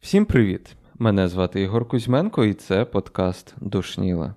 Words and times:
Всім 0.00 0.24
привіт! 0.24 0.76
Мене 0.98 1.28
звати 1.28 1.60
Ігор 1.60 1.88
Кузьменко, 1.88 2.44
і 2.44 2.54
це 2.54 2.84
подкаст 2.84 3.54
Душніла. 3.60 4.34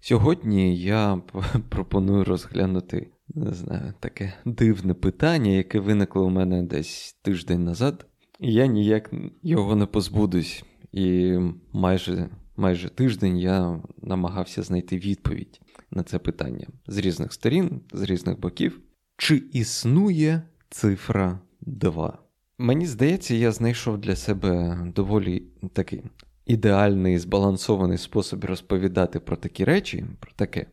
Сьогодні 0.00 0.76
я 0.78 1.20
пропоную 1.68 2.24
розглянути 2.24 3.10
не 3.28 3.54
знаю, 3.54 3.94
таке 4.00 4.32
дивне 4.44 4.94
питання, 4.94 5.50
яке 5.50 5.80
виникло 5.80 6.26
у 6.26 6.30
мене 6.30 6.62
десь 6.62 7.16
тиждень 7.22 7.64
назад, 7.64 8.06
і 8.40 8.52
я 8.52 8.66
ніяк 8.66 9.10
його 9.42 9.76
не 9.76 9.86
позбудусь. 9.86 10.64
І 10.92 11.38
майже 11.72 12.28
майже 12.56 12.88
тиждень 12.88 13.38
я 13.38 13.82
намагався 14.02 14.62
знайти 14.62 14.98
відповідь 14.98 15.60
на 15.90 16.02
це 16.02 16.18
питання 16.18 16.66
з 16.86 16.98
різних 16.98 17.32
сторін, 17.32 17.80
з 17.92 18.02
різних 18.02 18.40
боків. 18.40 18.80
Чи 19.16 19.36
існує 19.52 20.42
цифра 20.70 21.38
2? 21.60 22.18
Мені 22.58 22.86
здається, 22.86 23.34
я 23.34 23.52
знайшов 23.52 23.98
для 23.98 24.16
себе 24.16 24.78
доволі 24.94 25.42
такий 25.72 26.02
ідеальний 26.46 27.18
збалансований 27.18 27.98
спосіб 27.98 28.44
розповідати 28.44 29.20
про 29.20 29.36
такі 29.36 29.64
речі, 29.64 30.04
про 30.20 30.32
таке, 30.36 30.66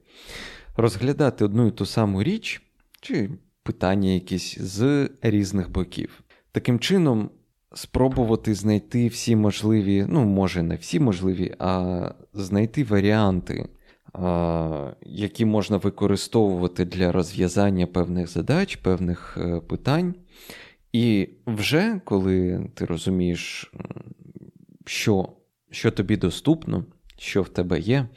розглядати 0.77 1.46
одну 1.46 1.68
і 1.68 1.72
ту 1.72 1.85
саму 1.85 2.23
річ 2.23 2.62
чи 3.02 3.30
питання 3.63 4.09
якісь 4.09 4.60
з 4.60 5.10
різних 5.21 5.71
боків. 5.71 6.23
Таким 6.52 6.80
чином, 6.80 7.30
спробувати 7.73 8.54
знайти 8.54 9.08
всі 9.08 9.35
можливі, 9.35 10.05
ну, 10.10 10.26
може, 10.26 10.63
не 10.63 10.76
всі 10.76 10.99
можливі, 10.99 11.55
а 11.60 12.12
знайти 12.34 12.84
варіанти, 12.84 13.70
які 15.05 15.45
можна 15.45 15.77
використовувати 15.77 16.85
для 16.85 17.11
розв'язання 17.11 17.88
певних 17.88 18.27
задач, 18.27 18.75
певних 18.75 19.37
е, 19.41 19.59
питань. 19.59 20.15
І 20.93 21.29
вже 21.47 22.01
коли 22.05 22.65
ти 22.73 22.85
розумієш, 22.85 23.73
що 24.85 25.29
що 25.71 25.91
тобі 25.91 26.18
доступно, 26.18 26.85
що 27.18 27.41
в 27.41 27.49
тебе 27.49 27.79
є, 27.79 28.07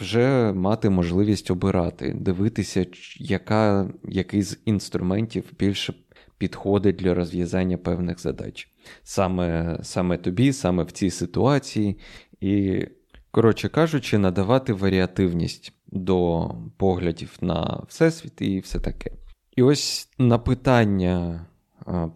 вже 0.00 0.52
мати 0.52 0.90
можливість 0.90 1.50
обирати, 1.50 2.12
дивитися, 2.12 2.86
яка, 3.18 3.90
який 4.08 4.42
з 4.42 4.58
інструментів 4.64 5.44
більше 5.58 5.94
підходить 6.38 6.96
для 6.96 7.14
розв'язання 7.14 7.78
певних 7.78 8.20
задач. 8.20 8.68
Саме, 9.02 9.78
Саме 9.82 10.18
тобі, 10.18 10.52
саме 10.52 10.82
в 10.82 10.90
цій 10.90 11.10
ситуації. 11.10 11.98
І, 12.40 12.86
коротше 13.34 13.68
кажучи, 13.68 14.18
надавати 14.18 14.72
варіативність 14.72 15.72
до 15.86 16.50
поглядів 16.76 17.36
на 17.40 17.82
всесвіт 17.88 18.42
і 18.42 18.60
все 18.60 18.80
таке. 18.80 19.10
І 19.56 19.62
ось 19.62 20.08
на 20.18 20.38
питання 20.38 21.46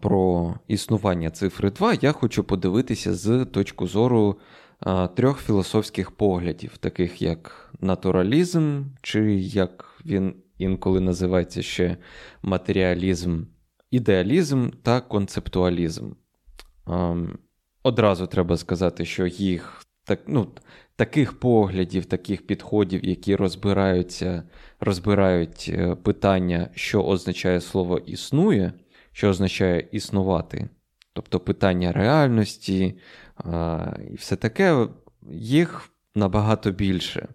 про 0.01 0.53
існування 0.67 1.29
цифри 1.29 1.71
2 1.71 1.93
я 1.93 2.11
хочу 2.11 2.43
подивитися 2.43 3.15
з 3.15 3.45
точки 3.45 3.85
зору 3.85 4.39
трьох 5.15 5.41
філософських 5.41 6.11
поглядів, 6.11 6.77
таких 6.77 7.21
як 7.21 7.71
натуралізм, 7.79 8.83
чи 9.01 9.35
як 9.35 10.01
він 10.05 10.35
інколи 10.57 10.99
називається 10.99 11.61
ще 11.61 11.97
матеріалізм, 12.41 13.43
ідеалізм 13.91 14.69
та 14.83 15.01
концептуалізм. 15.01 16.11
Одразу 17.83 18.27
треба 18.27 18.57
сказати, 18.57 19.05
що 19.05 19.27
їх 19.27 19.81
так, 20.09 20.19
ну, 20.27 20.47
таких 20.95 21.39
поглядів, 21.39 22.05
таких 22.05 22.47
підходів, 22.47 23.05
які 23.05 23.35
розбираються, 23.35 24.43
розбирають 24.79 25.71
е, 25.73 25.95
питання, 25.95 26.69
що 26.73 27.03
означає 27.03 27.61
слово 27.61 27.97
існує, 27.97 28.73
що 29.11 29.29
означає 29.29 29.87
існувати. 29.91 30.69
Тобто 31.13 31.39
питання 31.39 31.91
реальності 31.91 32.99
а, 33.35 33.93
і 34.11 34.15
все 34.15 34.35
таке, 34.35 34.87
їх 35.31 35.89
набагато 36.15 36.71
більше. 36.71 37.27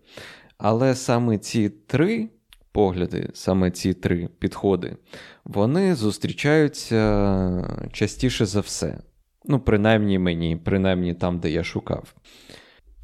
Але 0.58 0.94
саме 0.94 1.38
ці 1.38 1.68
три 1.68 2.28
погляди, 2.72 3.30
саме 3.34 3.70
ці 3.70 3.94
три 3.94 4.28
підходи, 4.38 4.96
вони 5.44 5.94
зустрічаються 5.94 7.88
частіше 7.92 8.46
за 8.46 8.60
все. 8.60 8.98
Ну, 9.44 9.60
принаймні 9.60 10.18
мені, 10.18 10.56
принаймні 10.56 11.14
там, 11.14 11.38
де 11.38 11.50
я 11.50 11.64
шукав. 11.64 12.14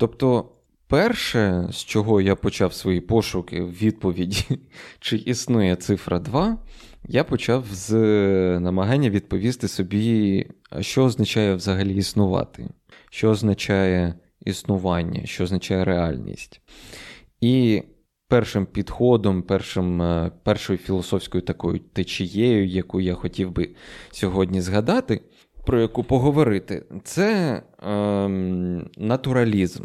Тобто, 0.00 0.48
перше, 0.86 1.68
з 1.70 1.76
чого 1.76 2.20
я 2.20 2.36
почав 2.36 2.74
свої 2.74 3.00
пошуки 3.00 3.62
в 3.62 3.70
відповіді, 3.70 4.44
чи 5.00 5.16
існує 5.16 5.76
цифра 5.76 6.18
2, 6.18 6.58
я 7.08 7.24
почав 7.24 7.64
з 7.70 7.94
намагання 8.60 9.10
відповісти 9.10 9.68
собі, 9.68 10.46
що 10.80 11.04
означає 11.04 11.54
взагалі 11.54 11.94
існувати, 11.94 12.68
що 13.10 13.30
означає 13.30 14.14
існування, 14.40 15.26
що 15.26 15.44
означає 15.44 15.84
реальність. 15.84 16.60
І 17.40 17.82
першим 18.28 18.66
підходом, 18.66 19.42
першим, 19.42 20.02
е, 20.02 20.30
першою 20.42 20.78
філософською 20.78 21.42
такою 21.42 21.78
течією, 21.78 22.66
яку 22.66 23.00
я 23.00 23.14
хотів 23.14 23.50
би 23.50 23.68
сьогодні 24.10 24.60
згадати, 24.60 25.20
про 25.66 25.80
яку 25.80 26.04
поговорити, 26.04 26.84
це 27.04 27.62
ем, 27.82 28.90
натуралізм. 28.96 29.84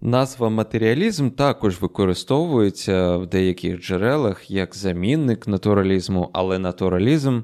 Назва 0.00 0.48
матеріалізм 0.48 1.30
також 1.30 1.80
використовується 1.80 3.16
в 3.16 3.26
деяких 3.26 3.80
джерелах 3.80 4.50
як 4.50 4.76
замінник 4.76 5.46
натуралізму, 5.48 6.30
але 6.32 6.58
натуралізм, 6.58 7.40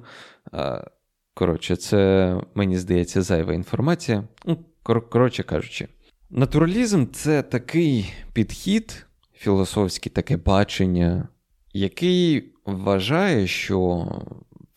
коротше, 1.35 1.77
це, 1.77 2.35
мені 2.55 2.79
здається, 2.79 3.23
зайва 3.23 3.55
інформація. 3.55 4.25
Ну, 4.45 4.59
коротше 4.85 5.43
кажучи, 5.43 5.89
натуралізм 6.31 7.07
це 7.13 7.43
такий 7.43 8.13
підхід, 8.33 9.07
філософський 9.35 10.13
таке 10.13 10.37
бачення, 10.37 11.29
який 11.73 12.53
вважає, 12.67 13.47
що 13.47 14.07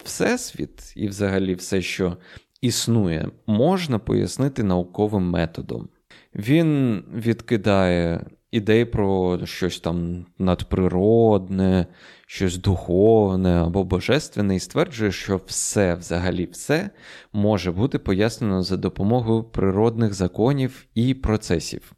Всесвіт 0.03 0.93
і 0.95 1.07
взагалі 1.07 1.55
все, 1.55 1.81
що 1.81 2.17
існує, 2.61 3.29
можна 3.47 3.99
пояснити 3.99 4.63
науковим 4.63 5.29
методом. 5.29 5.89
Він 6.35 7.03
відкидає 7.13 8.25
ідеї 8.51 8.85
про 8.85 9.39
щось 9.45 9.79
там 9.79 10.25
надприродне, 10.37 11.85
щось 12.25 12.57
духовне 12.57 13.49
або 13.49 13.83
божественне, 13.83 14.55
і 14.55 14.59
стверджує, 14.59 15.11
що 15.11 15.41
все, 15.45 15.95
взагалі, 15.95 16.45
все 16.45 16.89
може 17.33 17.71
бути 17.71 17.99
пояснено 17.99 18.63
за 18.63 18.77
допомогою 18.77 19.43
природних 19.43 20.13
законів 20.13 20.85
і 20.95 21.13
процесів. 21.13 21.93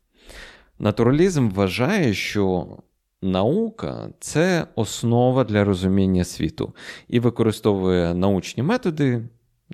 Натуралізм 0.80 1.50
вважає, 1.50 2.13
що 2.13 2.78
наука 3.22 4.09
це 4.19 4.68
основа 4.75 5.44
для 5.44 5.63
розуміння 5.63 6.24
світу 6.24 6.74
і 7.07 7.19
використовує 7.19 8.13
научні 8.13 8.63
методи, 8.63 9.22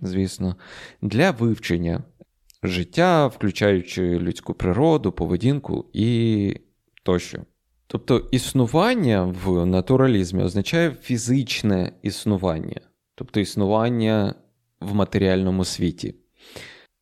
звісно, 0.01 0.55
для 1.01 1.31
вивчення 1.31 2.03
життя, 2.63 3.27
включаючи 3.27 4.19
людську 4.19 4.53
природу, 4.53 5.11
поведінку 5.11 5.85
і 5.93 6.55
тощо. 7.03 7.39
Тобто 7.87 8.27
існування 8.31 9.23
в 9.43 9.65
натуралізмі 9.65 10.43
означає 10.43 10.91
фізичне 11.01 11.91
існування, 12.01 12.81
тобто 13.15 13.39
існування 13.39 14.35
в 14.79 14.95
матеріальному 14.95 15.65
світі. 15.65 16.15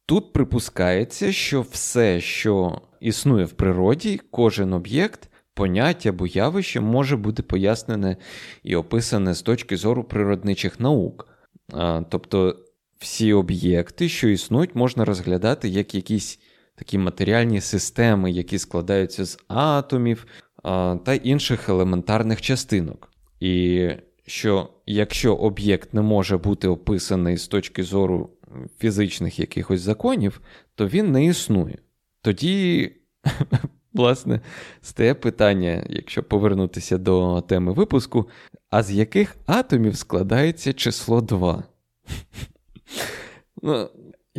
Тут 0.06 0.34
припускається, 0.34 1.32
що 1.32 1.62
все, 1.62 2.22
що 2.22 2.82
існує 3.00 3.46
в 3.46 3.52
природі, 3.52 4.22
кожен 4.32 4.74
об'єкт, 4.74 5.30
поняття 5.54 6.10
або 6.10 6.28
явище 6.28 6.80
може 6.80 7.18
бути 7.18 7.44
пояснене 7.44 8.18
і 8.64 8.76
описане 8.76 9.34
з 9.34 9.42
точки 9.42 9.78
зору 9.78 10.04
природничих 10.04 10.80
наук. 10.80 11.28
Тобто 12.10 12.56
всі 13.00 13.34
об'єкти, 13.34 14.10
що 14.10 14.30
існують, 14.30 14.76
можна 14.76 15.06
розглядати 15.06 15.70
як 15.70 15.96
якісь 15.96 16.40
такі 16.76 16.98
матеріальні 16.98 17.62
системи, 17.62 18.32
які 18.32 18.60
складаються 18.60 19.26
з 19.26 19.40
атомів 19.48 20.28
та 21.04 21.14
інших 21.24 21.70
елементарних 21.70 22.42
частинок. 22.42 23.12
І 23.40 23.90
що 24.26 24.70
якщо 24.86 25.36
об'єкт 25.36 25.94
не 25.94 26.02
може 26.02 26.38
бути 26.38 26.68
описаний 26.68 27.38
з 27.38 27.48
точки 27.48 27.84
зору 27.84 28.30
фізичних 28.80 29.40
якихось 29.40 29.82
законів, 29.82 30.42
то 30.76 30.88
він 30.88 31.12
не 31.12 31.26
існує. 31.26 31.78
Тоді, 32.22 32.92
власне, 33.94 34.42
стає 34.82 35.14
питання, 35.14 35.86
якщо 35.90 36.24
повернутися 36.24 36.98
до 36.98 37.42
теми 37.42 37.74
випуску, 37.74 38.30
а 38.70 38.84
з 38.84 38.92
яких 38.92 39.36
атомів 39.46 39.98
складається 39.98 40.74
число 40.74 41.22
2? 41.22 41.64
Ну, 43.62 43.90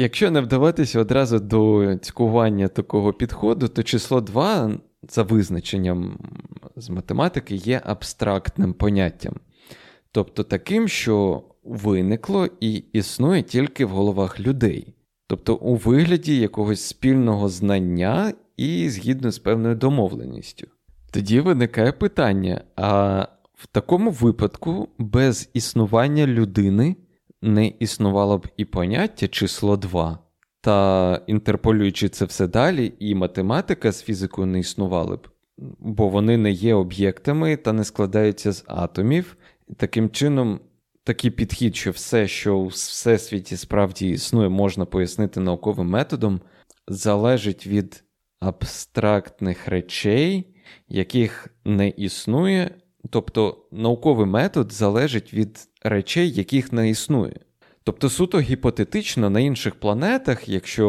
Якщо 0.01 0.31
не 0.31 0.41
вдаватися 0.41 1.01
одразу 1.01 1.39
до 1.39 1.97
цькування 2.03 2.69
такого 2.69 3.13
підходу, 3.13 3.69
то 3.69 3.83
число 3.83 4.21
2 4.21 4.71
за 5.09 5.23
визначенням 5.23 6.19
з 6.77 6.91
математики 6.91 7.55
є 7.55 7.83
абстрактним 7.85 8.73
поняттям. 8.73 9.35
тобто 10.13 10.45
таким, 10.45 10.89
що 10.89 11.43
виникло 11.65 12.49
і 12.61 12.85
існує 12.93 13.43
тільки 13.43 13.85
в 13.85 13.89
головах 13.89 14.41
людей, 14.41 14.95
тобто 15.27 15.55
у 15.55 15.75
вигляді 15.77 16.37
якогось 16.37 16.81
спільного 16.81 17.49
знання 17.49 18.33
і 18.57 18.89
згідно 18.89 19.31
з 19.31 19.39
певною 19.39 19.75
домовленістю. 19.75 20.67
Тоді 21.11 21.41
виникає 21.41 21.93
питання: 21.93 22.65
а 22.77 23.23
в 23.55 23.67
такому 23.67 24.11
випадку 24.11 24.89
без 24.99 25.51
існування 25.55 26.27
людини 26.27 26.97
не 27.43 27.67
існувало 27.67 28.39
б 28.39 28.47
і 28.57 28.65
поняття 28.65 29.29
число 29.29 29.77
2. 29.77 30.19
Та 30.61 31.21
інтерполюючи 31.27 32.09
це 32.09 32.25
все 32.25 32.47
далі, 32.47 32.93
і 32.99 33.15
математика 33.15 33.93
з 33.93 34.03
фізикою 34.03 34.47
не 34.47 34.59
існували 34.59 35.17
б, 35.17 35.29
бо 35.79 36.09
вони 36.09 36.37
не 36.37 36.51
є 36.51 36.75
об'єктами 36.75 37.57
та 37.57 37.73
не 37.73 37.85
складаються 37.85 38.53
з 38.53 38.65
атомів. 38.67 39.37
Таким 39.77 40.11
чином, 40.11 40.61
такий 41.05 41.31
підхід, 41.31 41.77
що 41.77 41.91
все, 41.91 42.29
що 42.29 42.57
у 42.57 42.67
всесвіті 42.67 43.57
справді 43.57 44.09
існує, 44.09 44.49
можна 44.49 44.85
пояснити 44.85 45.41
науковим 45.41 45.89
методом, 45.89 46.41
залежить 46.89 47.67
від 47.67 48.05
абстрактних 48.41 49.69
речей, 49.69 50.55
яких 50.89 51.49
не 51.65 51.89
існує. 51.89 52.71
Тобто 53.11 53.57
науковий 53.73 54.27
метод 54.27 54.73
залежить 54.73 55.35
від 55.35 55.69
речей, 55.83 56.31
яких 56.31 56.73
не 56.73 56.91
існує. 56.91 57.37
Тобто, 57.85 58.11
суто 58.11 58.41
гіпотетично 58.41 59.31
на 59.31 59.41
інших 59.41 59.75
планетах, 59.75 60.49
якщо 60.49 60.87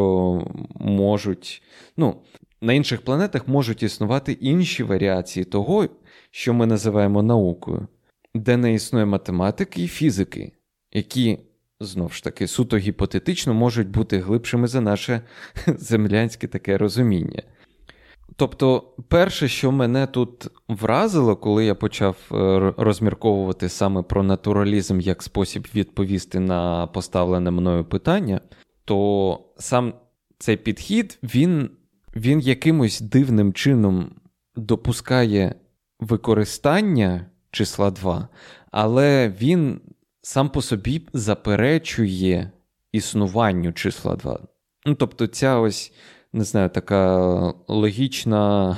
можуть, 0.75 1.62
ну, 1.98 2.21
на 2.62 2.74
інших 2.74 3.01
планетах 3.01 3.48
можуть 3.48 3.83
існувати 3.83 4.31
інші 4.31 4.83
варіації 4.83 5.45
того, 5.45 5.88
що 6.31 6.54
ми 6.54 6.66
називаємо 6.66 7.24
наукою, 7.24 7.88
де 8.33 8.57
не 8.57 8.74
існує 8.74 9.06
математики 9.06 9.83
і 9.83 9.88
фізики, 9.88 10.51
які, 10.92 11.39
знову 11.80 12.10
ж 12.10 12.24
таки, 12.24 12.48
суто 12.48 12.77
гіпотетично 12.77 13.54
можуть 13.54 13.89
бути 13.89 14.19
глибшими 14.19 14.68
за 14.68 14.81
наше 14.81 15.22
землянське 15.68 16.48
таке 16.48 16.77
розуміння. 16.77 17.44
Тобто, 18.39 18.94
перше, 19.07 19.47
що 19.47 19.71
мене 19.71 20.07
тут 20.07 20.47
вразило, 20.68 21.36
коли 21.36 21.65
я 21.65 21.75
почав 21.75 22.15
е, 22.31 22.74
розмірковувати 22.77 23.69
саме 23.69 24.01
про 24.01 24.24
натуралізм 24.24 25.00
як 25.00 25.24
спосіб 25.24 25.68
відповісти 25.75 26.39
на 26.39 26.88
поставлене 26.88 27.51
мною 27.51 27.86
питання, 27.86 28.41
то 28.86 29.39
сам 29.57 29.94
цей 30.38 30.57
підхід 30.57 31.19
він, 31.24 31.69
він 32.15 32.39
якимось 32.39 33.01
дивним 33.01 33.53
чином 33.53 34.12
допускає 34.56 35.56
використання 36.00 37.25
числа 37.51 37.91
2, 37.91 38.27
але 38.71 39.33
він 39.41 39.81
сам 40.21 40.50
по 40.50 40.62
собі 40.62 41.01
заперечує 41.13 42.51
існуванню 42.91 43.74
числа 43.74 44.15
2. 44.15 44.39
Ну, 44.86 44.95
Тобто, 44.95 45.27
ця 45.27 45.59
ось 45.59 45.94
не 46.33 46.43
знаю, 46.43 46.69
така 46.69 47.53
логічна. 47.67 48.77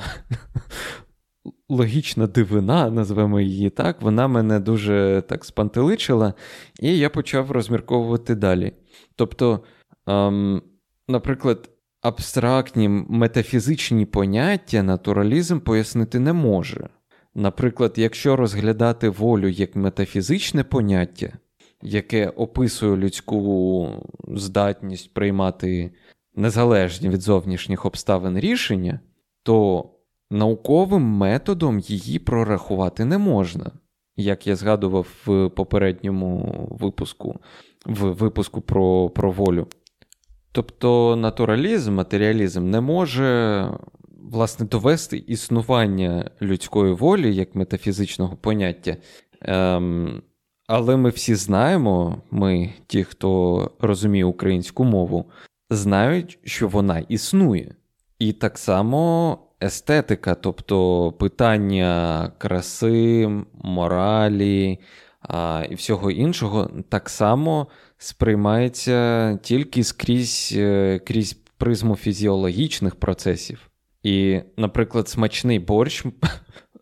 Логічна 1.68 2.26
дивина, 2.26 2.90
назвемо 2.90 3.40
її 3.40 3.70
так, 3.70 4.02
вона 4.02 4.28
мене 4.28 4.60
дуже 4.60 5.22
так 5.28 5.44
спантеличила, 5.44 6.34
і 6.80 6.98
я 6.98 7.10
почав 7.10 7.50
розмірковувати 7.50 8.34
далі. 8.34 8.72
Тобто, 9.16 9.60
ем, 10.06 10.62
наприклад, 11.08 11.70
абстрактні 12.00 12.88
метафізичні 12.88 14.06
поняття 14.06 14.82
натуралізм 14.82 15.60
пояснити 15.60 16.18
не 16.18 16.32
може. 16.32 16.88
Наприклад, 17.34 17.92
якщо 17.96 18.36
розглядати 18.36 19.08
волю 19.08 19.48
як 19.48 19.76
метафізичне 19.76 20.64
поняття, 20.64 21.32
яке 21.82 22.28
описує 22.28 22.96
людську 22.96 23.88
здатність 24.28 25.14
приймати 25.14 25.92
незалежні 26.34 27.08
від 27.08 27.20
зовнішніх 27.20 27.86
обставин 27.86 28.38
рішення, 28.38 29.00
то 29.42 29.88
науковим 30.30 31.02
методом 31.02 31.78
її 31.78 32.18
прорахувати 32.18 33.04
не 33.04 33.18
можна. 33.18 33.70
Як 34.16 34.46
я 34.46 34.56
згадував 34.56 35.06
в 35.26 35.48
попередньому 35.48 36.68
випуску, 36.80 37.40
в 37.86 38.12
випуску 38.12 38.60
про, 38.60 39.10
про 39.10 39.30
волю. 39.30 39.66
Тобто 40.52 41.16
натуралізм, 41.16 41.94
матеріалізм 41.94 42.70
не 42.70 42.80
може 42.80 43.68
власне 44.30 44.66
довести 44.66 45.16
існування 45.26 46.30
людської 46.42 46.92
волі 46.92 47.34
як 47.34 47.54
метафізичного 47.54 48.36
поняття. 48.36 48.96
Ем, 49.40 50.22
Але 50.66 50.96
ми 50.96 51.10
всі 51.10 51.34
знаємо, 51.34 52.22
ми, 52.30 52.72
ті, 52.86 53.04
хто 53.04 53.70
розуміє 53.80 54.24
українську 54.24 54.84
мову, 54.84 55.24
знають, 55.72 56.38
що 56.44 56.68
вона 56.68 56.98
існує. 56.98 57.74
І 58.18 58.32
так 58.32 58.58
само 58.58 59.38
естетика, 59.62 60.34
тобто 60.34 61.12
питання 61.12 62.32
краси, 62.38 63.30
моралі 63.54 64.78
а, 65.20 65.64
і 65.70 65.74
всього 65.74 66.10
іншого, 66.10 66.70
так 66.88 67.08
само 67.08 67.66
сприймається 67.98 69.38
тільки 69.42 69.84
скрізь 69.84 70.54
е, 70.56 70.98
крізь 70.98 71.32
призму 71.32 71.96
фізіологічних 71.96 72.96
процесів. 72.96 73.70
І, 74.02 74.40
наприклад, 74.56 75.08
смачний 75.08 75.58
борщ. 75.58 76.04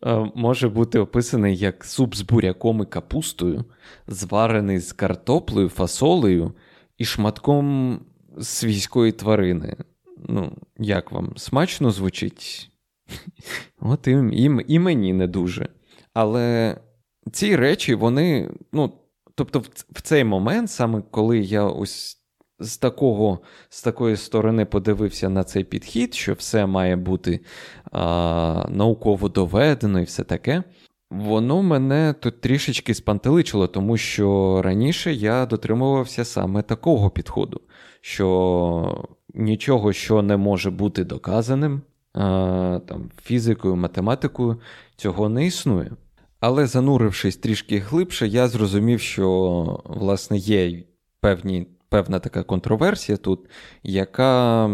Е, 0.05 0.31
може 0.35 0.69
бути 0.69 0.99
описаний 0.99 1.57
як 1.57 1.85
суп 1.85 2.15
з 2.15 2.21
буряком 2.21 2.81
і 2.81 2.85
капустою, 2.85 3.65
зварений 4.07 4.79
з 4.79 4.93
картоплею, 4.93 5.69
фасолею 5.69 6.53
і 6.97 7.05
шматком 7.05 7.99
свійської 8.41 9.11
тварини. 9.11 9.75
Ну, 10.29 10.51
як 10.77 11.11
вам 11.11 11.33
смачно 11.37 11.91
звучить? 11.91 12.71
От 13.79 14.07
і, 14.07 14.11
і, 14.11 14.65
і 14.67 14.79
мені 14.79 15.13
не 15.13 15.27
дуже. 15.27 15.69
Але 16.13 16.77
ці 17.31 17.55
речі, 17.55 17.95
вони, 17.95 18.49
ну, 18.71 18.93
тобто, 19.35 19.59
в, 19.59 19.69
в 19.89 20.01
цей 20.01 20.23
момент, 20.23 20.69
саме 20.71 21.01
коли 21.11 21.39
я 21.39 21.63
ось 21.63 22.21
з 22.59 22.77
такого, 22.77 23.39
з 23.69 23.81
такої 23.81 24.17
сторони 24.17 24.65
подивився 24.65 25.29
на 25.29 25.43
цей 25.43 25.63
підхід, 25.63 26.13
що 26.13 26.33
все 26.33 26.65
має 26.65 26.95
бути 26.95 27.39
а, 27.91 28.65
науково 28.69 29.29
доведено 29.29 29.99
і 29.99 30.03
все 30.03 30.23
таке, 30.23 30.63
воно 31.11 31.61
мене 31.61 32.15
тут 32.19 32.41
трішечки 32.41 32.93
спантеличило, 32.93 33.67
тому 33.67 33.97
що 33.97 34.61
раніше 34.65 35.13
я 35.13 35.45
дотримувався 35.45 36.25
саме 36.25 36.61
такого 36.61 37.09
підходу 37.09 37.61
що 38.01 39.07
нічого, 39.33 39.93
що 39.93 40.21
не 40.21 40.37
може 40.37 40.71
бути 40.71 41.03
доказаним 41.03 41.81
там, 42.13 43.11
фізикою, 43.23 43.75
математикою, 43.75 44.61
цього 44.95 45.29
не 45.29 45.45
існує. 45.45 45.91
Але 46.39 46.67
занурившись 46.67 47.37
трішки 47.37 47.77
глибше, 47.77 48.27
я 48.27 48.47
зрозумів, 48.47 48.99
що 48.99 49.81
власне 49.85 50.37
є 50.37 50.83
певні, 51.19 51.67
певна 51.89 52.19
така 52.19 52.43
контроверсія 52.43 53.17
тут, 53.17 53.49
яка 53.83 54.69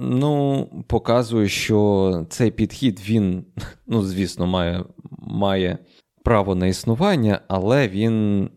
ну, 0.00 0.66
показує, 0.86 1.48
що 1.48 2.26
цей 2.28 2.50
підхід, 2.50 3.00
він, 3.08 3.44
ну, 3.86 4.02
звісно, 4.02 4.46
має, 4.46 4.84
має 5.18 5.78
право 6.24 6.54
на 6.54 6.66
існування, 6.66 7.40
але 7.48 7.88
він 7.88 8.48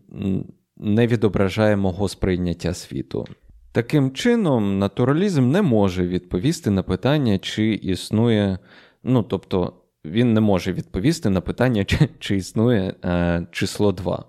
не 0.76 1.06
відображає 1.06 1.76
мого 1.76 2.08
сприйняття 2.08 2.74
світу. 2.74 3.26
Таким 3.72 4.12
чином, 4.12 4.78
натуралізм 4.78 5.50
не 5.50 5.62
може 5.62 6.06
відповісти 6.06 6.70
на 6.70 6.82
питання, 6.82 7.38
чи 7.38 7.72
існує, 7.72 8.58
ну 9.02 9.22
тобто, 9.22 9.72
він 10.04 10.32
не 10.32 10.40
може 10.40 10.72
відповісти 10.72 11.30
на 11.30 11.40
питання, 11.40 11.84
чи, 11.84 12.08
чи 12.18 12.36
існує 12.36 12.94
е, 13.04 13.46
число 13.50 13.92
2. 13.92 14.24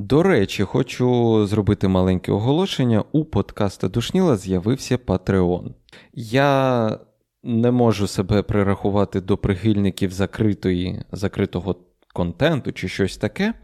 До 0.00 0.22
речі, 0.22 0.64
хочу 0.64 1.46
зробити 1.46 1.88
маленьке 1.88 2.32
оголошення. 2.32 3.04
У 3.12 3.24
подкаста 3.24 3.88
Душніла 3.88 4.36
з'явився 4.36 4.96
Patreon. 4.96 5.74
Я 6.14 6.98
не 7.42 7.70
можу 7.70 8.06
себе 8.06 8.42
прирахувати 8.42 9.20
до 9.20 9.36
прихильників 9.36 10.12
закритої, 10.12 11.02
закритого 11.12 11.76
контенту 12.12 12.72
чи 12.72 12.88
щось 12.88 13.16
таке, 13.16 13.54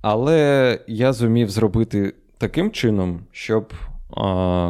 але 0.00 0.80
я 0.86 1.12
зумів 1.12 1.50
зробити 1.50 2.14
таким 2.38 2.70
чином, 2.70 3.20
щоб 3.32 3.72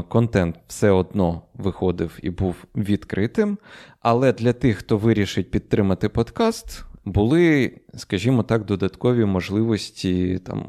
контент 0.09 0.57
все 0.67 0.91
одно 0.91 1.43
виходив 1.55 2.19
і 2.23 2.31
був 2.31 2.65
відкритим. 2.77 3.59
Але 4.01 4.33
для 4.33 4.53
тих, 4.53 4.79
хто 4.79 4.97
вирішить 4.97 5.51
підтримати 5.51 6.09
подкаст, 6.09 6.85
були, 7.09 7.73
скажімо 7.97 8.43
так, 8.43 8.65
додаткові 8.65 9.25
можливості 9.25 10.39
там, 10.39 10.67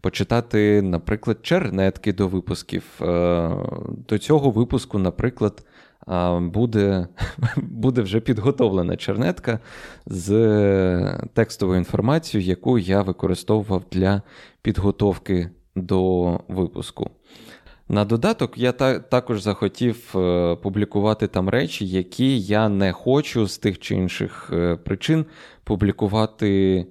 почитати, 0.00 0.82
наприклад, 0.82 1.38
чернетки 1.42 2.12
до 2.12 2.28
випусків. 2.28 2.84
Е, 3.00 3.50
до 4.08 4.18
цього 4.18 4.50
випуску, 4.50 4.98
наприклад, 4.98 5.64
буде 6.40 7.08
буде 7.56 8.02
вже 8.02 8.20
підготовлена 8.20 8.96
чернетка 8.96 9.60
з 10.06 10.28
текстовою 11.34 11.78
інформацією, 11.78 12.48
яку 12.48 12.78
я 12.78 13.02
використовував 13.02 13.82
для 13.92 14.22
підготовки 14.62 15.50
до 15.76 16.30
випуску. 16.48 17.10
На 17.88 18.04
додаток, 18.04 18.58
я 18.58 18.72
та, 18.72 18.98
також 18.98 19.42
захотів 19.42 20.12
е, 20.14 20.56
публікувати 20.56 21.26
там 21.26 21.48
речі, 21.48 21.86
які 21.86 22.40
я 22.40 22.68
не 22.68 22.92
хочу 22.92 23.46
з 23.46 23.58
тих 23.58 23.78
чи 23.78 23.94
інших 23.94 24.50
е, 24.52 24.76
причин 24.76 25.24
публікувати, 25.64 26.86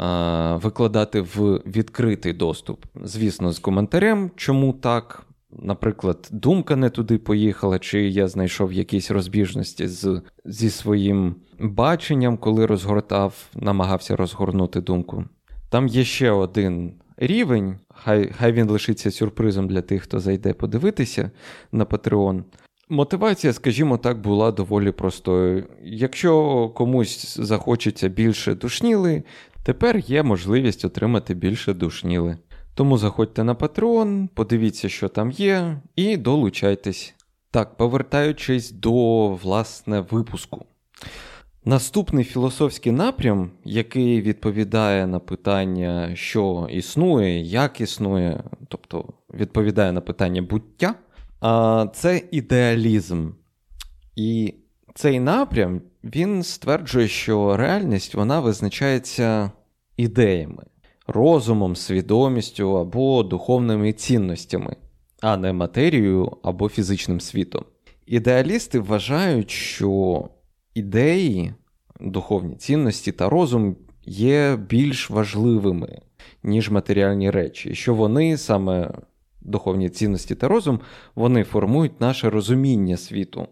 е, 0.00 0.54
викладати 0.54 1.20
в 1.20 1.56
відкритий 1.66 2.32
доступ. 2.32 2.84
Звісно, 3.04 3.52
з 3.52 3.58
коментарем, 3.58 4.30
чому 4.36 4.72
так. 4.72 5.26
Наприклад, 5.52 6.28
думка 6.32 6.76
не 6.76 6.90
туди 6.90 7.18
поїхала, 7.18 7.78
чи 7.78 8.08
я 8.08 8.28
знайшов 8.28 8.72
якісь 8.72 9.10
розбіжності 9.10 9.88
з, 9.88 10.22
зі 10.44 10.70
своїм 10.70 11.34
баченням, 11.58 12.36
коли 12.36 12.66
розгортав, 12.66 13.46
намагався 13.54 14.16
розгорнути 14.16 14.80
думку. 14.80 15.24
Там 15.68 15.88
є 15.88 16.04
ще 16.04 16.30
один 16.30 16.92
рівень, 17.16 17.78
хай 18.04 18.32
хай 18.38 18.52
він 18.52 18.70
лишиться 18.70 19.10
сюрпризом 19.10 19.68
для 19.68 19.82
тих, 19.82 20.02
хто 20.02 20.20
зайде 20.20 20.52
подивитися 20.52 21.30
на 21.72 21.84
Patreon. 21.84 22.42
Мотивація, 22.88 23.52
скажімо 23.52 23.98
так, 23.98 24.20
була 24.20 24.52
доволі 24.52 24.92
простою. 24.92 25.64
Якщо 25.82 26.68
комусь 26.68 27.38
захочеться 27.38 28.08
більше 28.08 28.54
душніли, 28.54 29.22
тепер 29.62 29.96
є 29.98 30.22
можливість 30.22 30.84
отримати 30.84 31.34
більше 31.34 31.74
душніли. 31.74 32.38
Тому 32.74 32.98
заходьте 32.98 33.44
на 33.44 33.54
Patreon, 33.54 34.28
подивіться, 34.34 34.88
що 34.88 35.08
там 35.08 35.30
є, 35.30 35.80
і 35.96 36.16
долучайтесь. 36.16 37.14
Так, 37.50 37.76
повертаючись 37.76 38.70
до 38.70 39.26
власне 39.28 40.00
випуску. 40.00 40.66
Наступний 41.64 42.24
філософський 42.24 42.92
напрям, 42.92 43.50
який 43.64 44.22
відповідає 44.22 45.06
на 45.06 45.18
питання, 45.18 46.10
що 46.14 46.68
існує, 46.70 47.40
як 47.40 47.80
існує, 47.80 48.44
тобто 48.68 49.04
відповідає 49.34 49.92
на 49.92 50.00
питання 50.00 50.42
буття, 50.42 50.94
це 51.94 52.22
ідеалізм. 52.30 53.30
І 54.16 54.54
цей 54.94 55.20
напрям 55.20 55.80
він 56.04 56.42
стверджує, 56.42 57.08
що 57.08 57.56
реальність 57.56 58.14
вона 58.14 58.40
визначається 58.40 59.50
ідеями, 59.96 60.62
розумом, 61.06 61.76
свідомістю 61.76 62.78
або 62.78 63.22
духовними 63.22 63.92
цінностями, 63.92 64.76
а 65.20 65.36
не 65.36 65.52
матерією 65.52 66.36
або 66.42 66.68
фізичним 66.68 67.20
світом. 67.20 67.64
Ідеалісти 68.06 68.80
вважають, 68.80 69.50
що 69.50 70.28
ідеї, 70.74 71.54
духовні 72.00 72.56
цінності 72.56 73.12
та 73.12 73.28
розум 73.28 73.76
є 74.04 74.56
більш 74.56 75.10
важливими, 75.10 75.98
ніж 76.42 76.70
матеріальні 76.70 77.30
речі, 77.30 77.74
що 77.74 77.94
вони 77.94 78.36
саме 78.36 78.90
духовні 79.40 79.88
цінності 79.88 80.34
та 80.34 80.48
розум, 80.48 80.80
вони 81.14 81.44
формують 81.44 82.00
наше 82.00 82.30
розуміння 82.30 82.96
світу. 82.96 83.46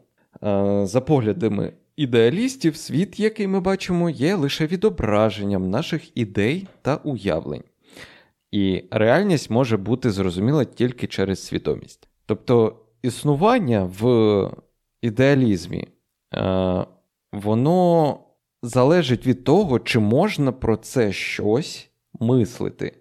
За 0.83 1.01
поглядами 1.07 1.73
ідеалістів, 1.97 2.77
світ, 2.77 3.21
який 3.21 3.47
ми 3.47 3.61
бачимо, 3.61 4.11
є 4.11 4.35
лише 4.35 4.67
відображенням 4.67 5.71
наших 5.71 6.19
ідей 6.19 6.67
та 6.83 6.97
уявлень. 6.97 7.63
І 8.51 8.85
реальність 8.91 9.51
може 9.51 9.77
бути 9.77 10.11
зрозуміла 10.11 10.65
тільки 10.65 11.07
через 11.07 11.47
свідомість. 11.47 12.09
Тобто 12.27 12.77
існування 13.03 13.91
в 14.01 14.51
ідеалізмі 15.03 15.89
воно 17.33 18.19
залежить 18.63 19.27
від 19.27 19.45
того, 19.45 19.79
чи 19.79 19.99
можна 19.99 20.53
про 20.53 20.77
це 20.77 21.13
щось 21.13 21.91
мислити. 22.21 22.93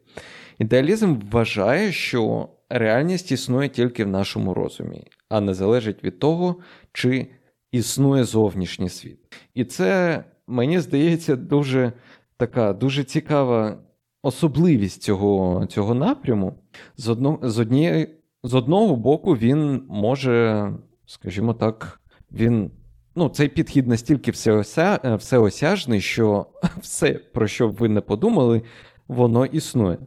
Ідеалізм 0.60 1.16
вважає, 1.32 1.92
що 1.92 2.50
реальність 2.70 3.32
існує 3.32 3.70
тільки 3.70 4.06
в 4.06 4.08
нашому 4.08 4.54
розумі, 4.54 5.04
а 5.30 5.42
не 5.42 5.54
залежить 5.54 6.04
від 6.04 6.20
того, 6.20 6.56
чи 6.94 7.28
існує 7.72 8.24
зовнішній 8.24 8.90
світ. 8.90 9.20
І 9.54 9.66
це, 9.66 10.24
мені 10.48 10.80
здається, 10.80 11.36
дуже 11.36 11.92
така 12.38 12.74
дуже 12.74 13.04
цікава 13.04 13.78
особливість 14.24 15.04
цього 15.04 15.66
цього 15.66 15.94
напряму. 15.94 16.54
З 16.98 17.10
одно, 17.10 17.40
з, 17.42 17.60
однієї, 17.60 18.08
з 18.44 18.54
одного 18.54 18.96
боку, 18.96 19.34
він 19.34 19.84
може, 19.90 20.72
скажімо 21.06 21.54
так, 21.54 22.02
він 22.32 22.72
ну, 23.18 23.30
цей 23.30 23.48
підхід 23.48 23.88
настільки 23.88 24.32
всеося... 24.32 25.00
Е, 25.04 25.16
всеосяжний, 25.16 26.02
що 26.02 26.46
все, 26.82 27.14
про 27.14 27.48
що 27.48 27.68
б 27.68 27.76
ви 27.76 27.90
не 27.90 28.02
подумали, 28.02 28.62
воно 29.08 29.46
існує. 29.46 29.98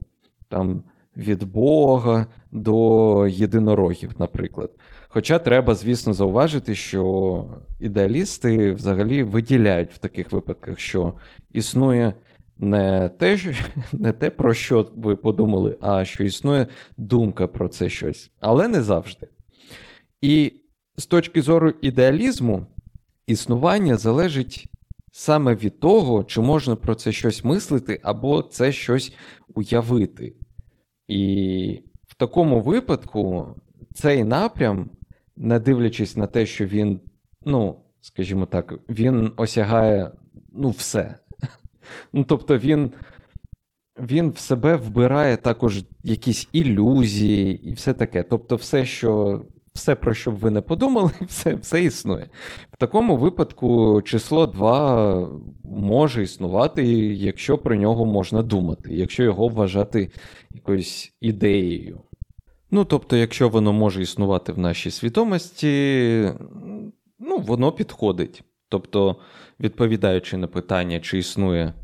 Там 0.49 0.83
від 1.17 1.45
Бога 1.45 2.27
до 2.53 3.27
єдинорогів, 3.27 4.11
наприклад. 4.19 4.71
Хоча 5.09 5.39
треба, 5.39 5.75
звісно, 5.75 6.13
зауважити, 6.13 6.75
що 6.75 7.45
ідеалісти 7.81 8.73
взагалі 8.73 9.23
виділяють 9.23 9.93
в 9.93 9.99
таких 9.99 10.33
випадках, 10.33 10.81
що 10.81 11.15
існує 11.53 12.15
не 12.59 13.09
те, 13.09 13.39
не 13.93 14.13
те, 14.13 14.31
про 14.31 14.55
що 14.55 14.89
ви 14.97 15.17
подумали, 15.17 15.77
а 15.81 16.05
що 16.05 16.25
існує 16.25 16.67
думка 16.97 17.47
про 17.47 17.69
це 17.69 17.89
щось, 17.89 18.31
але 18.41 18.69
не 18.69 18.83
завжди. 18.83 19.29
І 20.21 20.53
з 20.97 21.07
точки 21.07 21.43
зору 21.43 21.73
ідеалізму, 21.83 22.67
існування 23.27 23.97
залежить 23.97 24.69
саме 25.13 25.55
від 25.55 25.81
того, 25.81 26.25
чи 26.25 26.41
можна 26.41 26.77
про 26.77 26.95
це 26.95 27.13
щось 27.13 27.45
мислити, 27.45 28.01
або 28.03 28.43
це 28.43 28.73
щось 28.73 29.15
уявити. 29.55 30.35
І 31.09 31.83
в 32.07 32.15
такому 32.15 32.61
випадку 32.61 33.55
цей 33.95 34.25
напрям, 34.25 34.91
не 35.37 35.59
дивлячись 35.59 36.17
на 36.17 36.27
те, 36.27 36.47
що 36.47 36.67
він, 36.67 37.01
ну, 37.45 37.81
скажімо 38.01 38.47
так, 38.47 38.75
він 38.89 39.33
осягає 39.37 40.13
ну, 40.53 40.71
все. 40.71 41.15
Ну, 42.13 42.25
Тобто 42.25 42.59
він 42.59 42.93
він 44.01 44.31
в 44.31 44.39
себе 44.39 44.77
вбирає 44.77 45.37
також 45.37 45.85
якісь 46.03 46.49
ілюзії 46.53 47.69
і 47.69 47.73
все 47.73 47.95
таке. 47.95 48.23
Тобто, 48.23 48.57
все, 48.57 48.85
що 48.85 49.43
все, 49.73 49.95
про 49.95 50.15
що 50.15 50.31
б 50.31 50.35
ви 50.35 50.51
не 50.51 50.61
подумали, 50.61 51.11
все 51.27 51.55
все 51.55 51.85
існує. 51.85 52.29
В 52.73 52.77
такому 52.77 53.17
випадку 53.17 54.03
число 54.03 54.47
2 54.47 55.29
може 55.65 56.23
існувати, 56.23 56.85
якщо 57.15 57.59
про 57.59 57.77
нього 57.77 58.07
можна 58.07 58.43
думати, 58.43 58.95
якщо 58.95 59.23
його 59.23 59.49
вважати 59.49 60.11
якоюсь 60.51 61.13
ідеєю. 61.21 62.01
Ну, 62.71 62.85
тобто, 62.85 63.17
якщо 63.17 63.49
воно 63.49 63.73
може 63.73 64.03
існувати 64.03 64.53
в 64.53 64.59
нашій 64.59 64.91
свідомості, 64.91 66.33
ну, 67.19 67.39
воно 67.39 67.73
підходить. 67.73 68.45
Тобто, 68.69 69.17
відповідаючи 69.61 70.37
на 70.37 70.47
питання, 70.47 71.01
чи 71.01 71.19
існує 71.19 71.75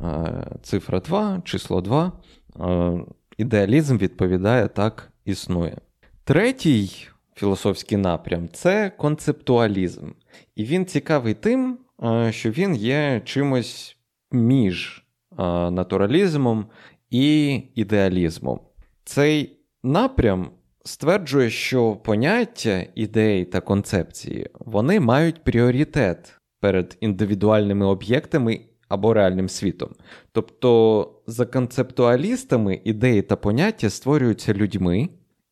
е, 0.00 0.46
цифра 0.62 1.00
2, 1.00 1.42
число 1.44 1.80
2, 1.80 2.12
е, 2.60 3.00
ідеалізм 3.38 3.98
відповідає 3.98 4.68
так, 4.68 5.12
існує. 5.24 5.76
Третій 6.24 7.08
філософський 7.38 7.98
напрям 7.98 8.48
це 8.52 8.90
концептуалізм. 8.90 10.10
І 10.56 10.64
він 10.64 10.86
цікавий 10.86 11.34
тим, 11.34 11.78
е, 12.02 12.32
що 12.32 12.50
він 12.50 12.74
є 12.76 13.22
чимось 13.24 13.96
між 14.32 15.04
е, 15.32 15.42
натуралізмом 15.70 16.66
і 17.10 17.54
ідеалізмом. 17.74 18.60
Цей 19.04 19.58
напрям 19.82 20.50
стверджує, 20.84 21.50
що 21.50 21.96
поняття 21.96 22.86
ідеї 22.94 23.44
та 23.44 23.60
концепції 23.60 24.46
вони 24.54 25.00
мають 25.00 25.44
пріоритет 25.44 26.40
перед 26.60 26.96
індивідуальними 27.00 27.86
об'єктами 27.86 28.60
або 28.88 29.14
реальним 29.14 29.48
світом. 29.48 29.90
Тобто, 30.32 31.22
за 31.26 31.46
концептуалістами 31.46 32.80
ідеї 32.84 33.22
та 33.22 33.36
поняття 33.36 33.90
створюються 33.90 34.54
людьми. 34.54 35.08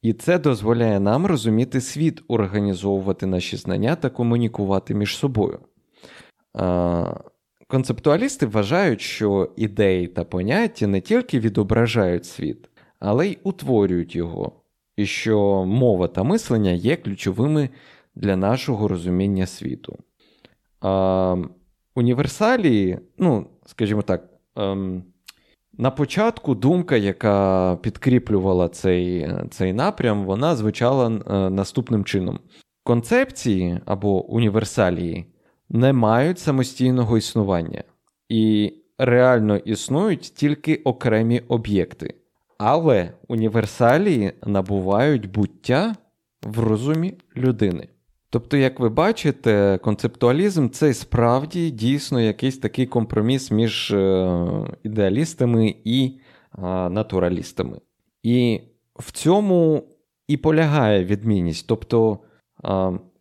І 0.06 0.12
це 0.12 0.38
дозволяє 0.38 1.00
нам 1.00 1.26
розуміти 1.26 1.80
світ, 1.80 2.22
організовувати 2.28 3.26
наші 3.26 3.56
знання 3.56 3.96
та 3.96 4.10
комунікувати 4.10 4.94
між 4.94 5.16
собою. 5.16 5.58
Концептуалісти 7.66 8.46
вважають, 8.46 9.00
що 9.00 9.52
ідеї 9.56 10.06
та 10.06 10.24
поняття 10.24 10.86
не 10.86 11.00
тільки 11.00 11.40
відображають 11.40 12.26
світ, 12.26 12.70
але 12.98 13.28
й 13.28 13.38
утворюють 13.42 14.16
його, 14.16 14.52
і 14.96 15.06
що 15.06 15.64
мова 15.64 16.08
та 16.08 16.22
мислення 16.22 16.70
є 16.70 16.96
ключовими 16.96 17.68
для 18.14 18.36
нашого 18.36 18.88
розуміння 18.88 19.46
світу. 19.46 19.98
Універсалії, 21.94 22.98
ну, 23.18 23.46
скажімо 23.64 24.02
так, 24.02 24.28
ем, 24.56 25.04
на 25.78 25.90
початку 25.90 26.54
думка, 26.54 26.96
яка 26.96 27.76
підкріплювала 27.82 28.68
цей 28.68 29.30
цей 29.50 29.72
напрям, 29.72 30.24
вона 30.24 30.56
звучала 30.56 31.06
е, 31.08 31.50
наступним 31.50 32.04
чином. 32.04 32.38
концепції 32.84 33.80
або 33.86 34.24
універсалії 34.26 35.26
не 35.68 35.92
мають 35.92 36.38
самостійного 36.38 37.18
існування 37.18 37.84
і 38.28 38.72
реально 38.98 39.56
існують 39.56 40.20
тільки 40.20 40.76
окремі 40.76 41.40
об'єкти. 41.48 42.14
Але 42.58 43.12
універсалії 43.28 44.32
набувають 44.46 45.30
буття 45.30 45.96
в 46.42 46.58
розумі 46.58 47.14
людини. 47.36 47.88
Тобто, 48.30 48.56
як 48.56 48.80
ви 48.80 48.88
бачите, 48.88 49.78
концептуалізм 49.82 50.68
це 50.68 50.94
справді 50.94 51.70
дійсно 51.70 52.20
якийсь 52.20 52.58
такий 52.58 52.86
компроміс 52.86 53.50
між 53.50 53.90
е, 53.90 54.38
ідеалістами 54.82 55.74
і 55.84 56.18
натуралістами. 56.90 57.80
І 58.22 58.60
в 58.94 59.12
цьому 59.12 59.82
і 60.28 60.36
полягає 60.36 61.04
відмінність. 61.04 61.66
Тобто 61.66 62.18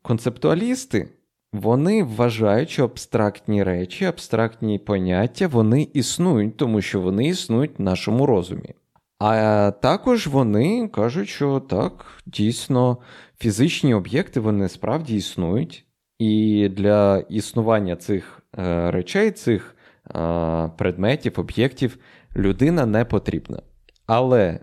концептуалісти 0.01 1.09
вони 1.53 2.03
вважають, 2.03 2.69
що 2.69 2.83
абстрактні 2.83 3.63
речі, 3.63 4.05
абстрактні 4.05 4.79
поняття 4.79 5.47
вони 5.47 5.87
існують, 5.93 6.57
тому 6.57 6.81
що 6.81 7.01
вони 7.01 7.27
існують 7.27 7.79
в 7.79 7.81
нашому 7.81 8.25
розумі. 8.25 8.73
А 9.19 9.71
також 9.81 10.27
вони 10.27 10.87
кажуть, 10.87 11.29
що 11.29 11.59
так, 11.59 12.05
дійсно, 12.25 12.97
фізичні 13.37 13.93
об'єкти 13.93 14.39
вони 14.39 14.69
справді 14.69 15.15
існують, 15.15 15.85
і 16.19 16.69
для 16.69 17.17
існування 17.29 17.95
цих 17.95 18.41
е, 18.57 18.91
речей, 18.91 19.31
цих 19.31 19.75
е, 20.15 20.71
предметів, 20.77 21.33
об'єктів 21.39 21.97
людина 22.35 22.85
не 22.85 23.05
потрібна. 23.05 23.61
Але 24.05 24.43
е, 24.43 24.59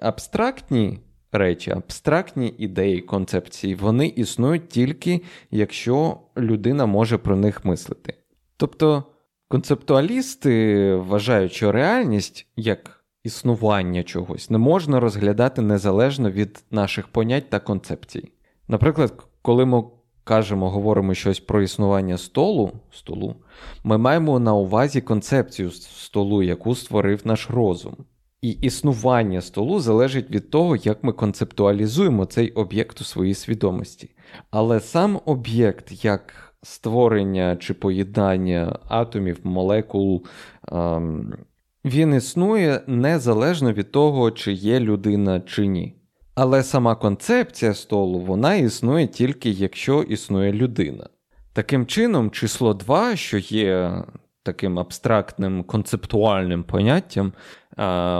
абстрактні 0.00 0.98
речі, 1.32 1.70
абстрактні 1.70 2.54
ідеї, 2.58 3.00
концепції, 3.00 3.74
вони 3.74 4.06
існують 4.06 4.68
тільки 4.68 5.22
якщо 5.50 6.20
людина 6.36 6.86
може 6.86 7.18
про 7.18 7.36
них 7.36 7.64
мислити. 7.64 8.14
Тобто 8.56 9.04
концептуалісти 9.48 10.94
вважають, 10.94 11.52
що 11.52 11.72
реальність 11.72 12.46
як 12.56 13.01
існування 13.24 14.02
чогось 14.02 14.50
не 14.50 14.58
можна 14.58 15.00
розглядати 15.00 15.62
незалежно 15.62 16.30
від 16.30 16.64
наших 16.70 17.08
понять 17.08 17.50
та 17.50 17.60
концепцій. 17.60 18.32
Наприклад, 18.68 19.26
коли 19.42 19.64
ми 19.64 19.82
кажемо, 20.24 20.70
говоримо 20.70 21.14
щось 21.14 21.40
про 21.40 21.62
існування 21.62 22.18
столу, 22.18 22.72
столу, 22.92 23.36
ми 23.84 23.98
маємо 23.98 24.38
на 24.38 24.54
увазі 24.54 25.00
концепцію 25.00 25.70
столу, 25.70 26.42
яку 26.42 26.74
створив 26.74 27.20
наш 27.24 27.50
розум. 27.50 27.96
І 28.42 28.50
існування 28.50 29.40
столу 29.40 29.80
залежить 29.80 30.30
від 30.30 30.50
того, 30.50 30.76
як 30.76 31.04
ми 31.04 31.12
концептуалізуємо 31.12 32.24
цей 32.24 32.50
об'єкт 32.50 33.00
у 33.00 33.04
своїй 33.04 33.34
свідомості. 33.34 34.10
Але 34.50 34.80
сам 34.80 35.20
об'єкт, 35.24 36.04
як 36.04 36.54
створення 36.62 37.56
чи 37.56 37.74
поєднання 37.74 38.78
атомів, 38.88 39.40
молекул, 39.44 40.26
ем, 40.72 41.34
він 41.84 42.14
існує 42.14 42.80
незалежно 42.86 43.72
від 43.72 43.92
того, 43.92 44.30
чи 44.30 44.52
є 44.52 44.80
людина 44.80 45.40
чи 45.40 45.66
ні. 45.66 45.94
Але 46.34 46.62
сама 46.62 46.94
концепція 46.94 47.74
столу 47.74 48.20
вона 48.20 48.54
існує 48.54 49.06
тільки 49.06 49.50
якщо 49.50 50.02
існує 50.02 50.52
людина. 50.52 51.08
Таким 51.52 51.86
чином, 51.86 52.30
число 52.30 52.74
2, 52.74 53.16
що 53.16 53.38
є 53.38 54.04
таким 54.42 54.78
абстрактним 54.78 55.62
концептуальним 55.62 56.64
поняттям, 56.64 57.32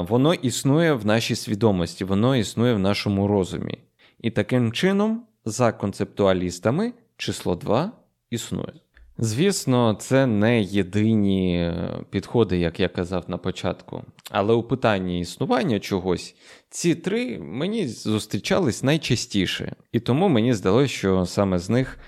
воно 0.09 0.35
існує 0.35 0.93
в 0.93 1.07
нашій 1.07 1.35
свідомості, 1.35 2.05
воно 2.05 2.37
існує 2.37 2.75
в 2.75 2.79
нашому 2.79 3.29
розумі. 3.29 3.79
І 4.21 4.31
таким 4.31 4.73
чином, 4.73 5.23
за 5.45 5.73
концептуалістами, 5.73 6.93
число 7.17 7.55
2 7.55 7.93
існує. 8.31 8.73
Звісно, 9.19 9.95
це 9.95 10.27
не 10.27 10.63
єдині 10.63 11.73
підходи, 12.11 12.59
як 12.59 12.81
я 12.81 12.89
казав 12.89 13.25
на 13.29 13.39
початку. 13.39 14.03
Але 14.31 14.55
у 14.55 14.63
питанні 14.63 15.21
існування 15.21 15.81
чогось 15.81 16.35
ці 16.71 16.95
три 16.95 17.39
мені 17.39 17.89
зустрічались 17.89 18.83
найчастіше, 18.83 19.77
і 19.93 20.01
тому 20.01 20.29
мені 20.29 20.55
здалося, 20.55 20.89
що 20.95 21.27
саме 21.27 21.59
з 21.59 21.71
них, 21.71 21.99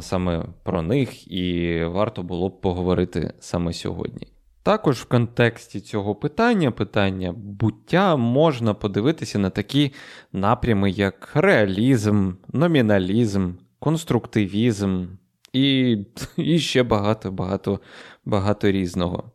саме 0.00 0.44
про 0.62 0.82
них 0.82 1.32
і 1.32 1.78
варто 1.84 2.22
було 2.22 2.48
б 2.48 2.60
поговорити 2.60 3.32
саме 3.40 3.72
сьогодні. 3.72 4.26
Також 4.62 4.98
в 4.98 5.04
контексті 5.04 5.80
цього 5.80 6.14
питання, 6.14 6.70
питання 6.70 7.32
буття, 7.36 8.16
можна 8.16 8.74
подивитися 8.74 9.38
на 9.38 9.50
такі 9.50 9.92
напрями, 10.32 10.90
як 10.90 11.30
реалізм, 11.34 12.32
номіналізм, 12.52 13.52
конструктивізм 13.78 15.06
і 15.52 15.98
і 16.36 16.58
ще 16.58 16.82
багато 16.82 17.30
багато 17.32 17.80
багато 18.24 18.70
різного. 18.70 19.32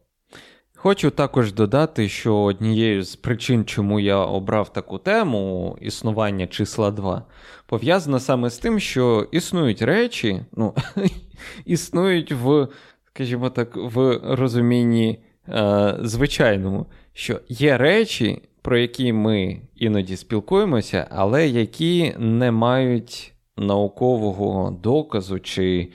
Хочу 0.86 1.10
також 1.12 1.54
додати, 1.54 2.10
що 2.10 2.38
однією 2.38 3.04
з 3.04 3.16
причин, 3.16 3.66
чому 3.66 4.00
я 4.00 4.18
обрав 4.18 4.74
таку 4.74 4.98
тему 4.98 5.78
існування 5.82 6.48
числа 6.48 6.92
2, 6.92 7.26
пов'язана 7.66 8.20
саме 8.20 8.50
з 8.50 8.58
тим, 8.58 8.80
що 8.80 9.28
існують 9.32 9.82
речі, 9.82 10.42
ну, 10.52 10.74
існують 11.66 12.32
в, 12.32 12.68
скажімо 13.08 13.50
так, 13.50 13.76
в 13.76 14.20
розумінні 14.24 15.20
е, 15.50 15.96
звичайному, 16.02 16.86
що 17.14 17.40
є 17.50 17.78
речі, 17.78 18.42
про 18.62 18.78
які 18.78 19.14
ми 19.14 19.62
іноді 19.76 20.18
спілкуємося, 20.18 21.08
але 21.12 21.48
які 21.48 22.16
не 22.18 22.52
мають 22.52 23.35
наукового 23.58 24.72
доказу 24.72 25.40
чи 25.40 25.92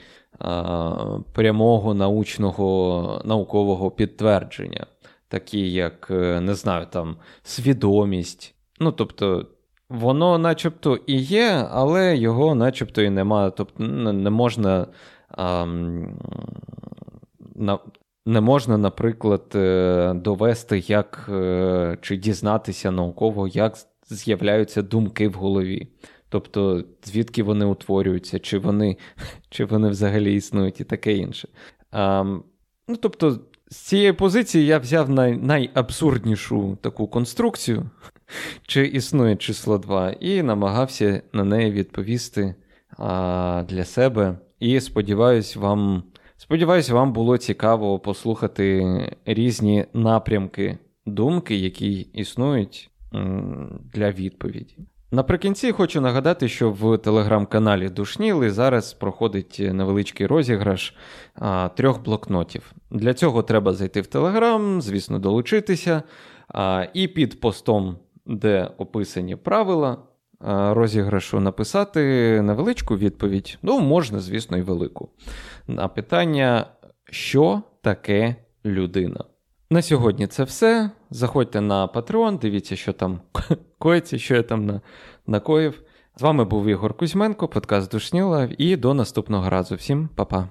прямого 1.33 1.93
научного 1.93 3.21
наукового 3.25 3.91
підтвердження, 3.91 4.85
такі 5.27 5.71
як, 5.71 6.07
е, 6.11 6.41
не 6.41 6.55
знаю, 6.55 6.87
там 6.89 7.15
свідомість. 7.43 8.55
Ну, 8.79 8.91
тобто, 8.91 9.45
воно 9.89 10.37
начебто 10.37 10.95
і 10.95 11.17
є, 11.17 11.67
але 11.71 12.17
його 12.17 12.55
начебто 12.55 13.01
і 13.01 13.09
немає. 13.09 13.51
Тобто, 13.57 13.83
не 13.83 14.29
можна. 14.29 14.87
А, 15.29 15.65
на, 17.55 17.79
не 18.25 18.41
можна, 18.41 18.77
наприклад, 18.77 19.51
е, 19.55 20.13
довести, 20.15 20.79
як 20.79 21.29
е, 21.33 21.97
чи 22.01 22.17
дізнатися 22.17 22.91
науково, 22.91 23.47
як 23.47 23.77
з'являються 24.09 24.81
думки 24.81 25.27
в 25.27 25.33
голові. 25.33 25.87
Тобто, 26.31 26.83
звідки 27.03 27.43
вони 27.43 27.65
утворюються, 27.65 28.39
чи 28.39 28.57
вони 28.57 28.97
чи 29.49 29.65
вони 29.65 29.89
взагалі 29.89 30.35
існують 30.35 30.81
і 30.81 30.83
таке 30.83 31.13
інше. 31.13 31.47
А, 31.91 32.23
Ну, 32.87 32.97
тобто, 32.97 33.39
з 33.69 33.77
цієї 33.77 34.13
позиції 34.13 34.65
я 34.65 34.79
взяв 34.79 35.09
най, 35.09 35.37
найабсурднішу 35.37 36.77
таку 36.81 37.07
конструкцію, 37.07 37.89
чи 38.67 38.85
існує 38.85 39.35
число 39.35 39.77
2, 39.77 40.11
і 40.11 40.43
намагався 40.43 41.21
на 41.33 41.43
неї 41.43 41.71
відповісти 41.71 42.55
а, 42.97 43.63
для 43.69 43.85
себе. 43.85 44.37
І 44.59 44.79
сподіваюсь, 44.79 45.55
вам 45.55 46.03
сподіваюсь, 46.37 46.89
вам 46.89 47.13
було 47.13 47.37
цікаво 47.37 47.99
послухати 47.99 48.83
різні 49.25 49.85
напрямки 49.93 50.77
думки, 51.05 51.55
які 51.55 51.99
існують 51.99 52.91
для 53.93 54.11
відповіді. 54.11 54.77
Наприкінці 55.13 55.71
хочу 55.71 56.01
нагадати, 56.01 56.47
що 56.47 56.71
в 56.71 56.97
телеграм-каналі 56.97 57.89
Душніли 57.89 58.51
зараз 58.51 58.93
проходить 58.93 59.61
невеличкий 59.73 60.27
розіграш 60.27 60.95
а, 61.35 61.69
трьох 61.75 62.03
блокнотів. 62.03 62.71
Для 62.91 63.13
цього 63.13 63.43
треба 63.43 63.73
зайти 63.73 64.01
в 64.01 64.07
Телеграм, 64.07 64.81
звісно, 64.81 65.19
долучитися. 65.19 66.03
А, 66.47 66.85
І 66.93 67.07
під 67.07 67.39
постом, 67.39 67.97
де 68.25 68.71
описані 68.77 69.35
правила 69.35 69.97
а, 70.39 70.73
розіграшу, 70.73 71.39
написати 71.39 72.01
невеличку 72.41 72.97
відповідь. 72.97 73.57
Ну, 73.61 73.79
можна, 73.79 74.19
звісно, 74.19 74.57
і 74.57 74.61
велику. 74.61 75.09
На 75.67 75.87
питання, 75.87 76.65
що 77.09 77.61
таке 77.81 78.35
людина. 78.65 79.23
На 79.71 79.81
сьогодні 79.81 80.27
це 80.27 80.43
все. 80.43 80.89
Заходьте 81.09 81.61
на 81.61 81.87
Patreon, 81.87 82.39
дивіться, 82.39 82.75
що 82.75 82.93
там 82.93 83.19
коїться, 83.79 84.19
що 84.19 84.35
я 84.35 84.43
там 84.43 84.65
на... 84.65 84.81
накоїв. 85.27 85.81
З 86.17 86.21
вами 86.21 86.45
був 86.45 86.65
Ігор 86.65 86.93
Кузьменко, 86.93 87.47
подкаст 87.47 87.91
Душніла, 87.91 88.49
і 88.57 88.75
до 88.75 88.93
наступного 88.93 89.49
разу. 89.49 89.75
Всім 89.75 90.09
па-па. 90.15 90.47